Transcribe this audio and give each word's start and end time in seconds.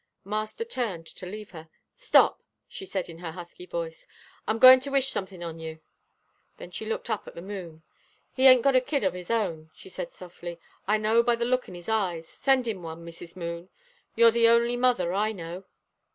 Master 0.25 0.65
turned 0.65 1.05
to 1.05 1.27
leave 1.27 1.51
her. 1.51 1.69
"Stop," 1.93 2.41
she 2.67 2.87
said 2.87 3.07
in 3.07 3.19
her 3.19 3.33
husky 3.33 3.67
voice, 3.67 4.07
"I'm 4.47 4.57
goin' 4.57 4.79
to 4.79 4.89
wish 4.89 5.09
somethin' 5.11 5.43
on 5.43 5.59
you." 5.59 5.79
Then 6.57 6.71
she 6.71 6.87
looked 6.87 7.07
up 7.11 7.27
at 7.27 7.35
the 7.35 7.39
moon. 7.43 7.83
"He 8.33 8.47
ain't 8.47 8.63
got 8.63 8.75
a 8.75 8.81
kid 8.81 9.03
of 9.03 9.13
his 9.13 9.29
own," 9.29 9.69
she 9.75 9.89
said 9.89 10.11
softly, 10.11 10.59
"I 10.87 10.97
know 10.97 11.21
by 11.21 11.35
the 11.35 11.45
look 11.45 11.67
in 11.69 11.75
his 11.75 11.87
eyes. 11.87 12.27
Send 12.27 12.67
him 12.67 12.81
one, 12.81 13.05
Mrs. 13.05 13.35
Moon, 13.35 13.69
you're 14.15 14.31
the 14.31 14.47
only 14.47 14.75
mother 14.75 15.13
I 15.13 15.33
know." 15.33 15.65